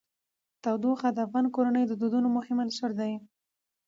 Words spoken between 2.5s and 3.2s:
عنصر دی.